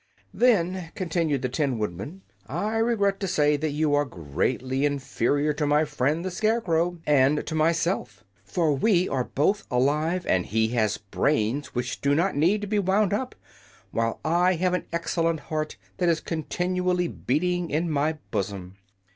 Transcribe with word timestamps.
"Then," 0.33 0.89
continued 0.95 1.43
the 1.43 1.49
Tin 1.49 1.77
Woodman, 1.77 2.23
"I 2.47 2.77
regret 2.77 3.19
to 3.19 3.27
say 3.27 3.55
that 3.57 3.69
you 3.69 3.93
are 3.93 4.03
greatly 4.03 4.83
inferior 4.83 5.53
to 5.53 5.67
my 5.67 5.85
friend 5.85 6.25
the 6.25 6.31
Scarecrow, 6.31 6.97
and 7.05 7.45
to 7.45 7.53
myself. 7.53 8.23
For 8.43 8.73
we 8.73 9.07
are 9.07 9.23
both 9.25 9.67
alive, 9.69 10.25
and 10.25 10.47
he 10.47 10.69
has 10.69 10.97
brains 10.97 11.75
which 11.75 12.01
do 12.01 12.15
not 12.15 12.35
need 12.35 12.61
to 12.61 12.67
be 12.67 12.79
wound 12.79 13.13
up, 13.13 13.35
while 13.91 14.19
I 14.25 14.55
have 14.55 14.73
an 14.73 14.87
excellent 14.91 15.39
heart 15.39 15.77
that 15.97 16.09
is 16.09 16.19
continually 16.19 17.07
beating 17.07 17.69
in 17.69 17.87
my 17.87 18.13
bosom." 18.31 18.77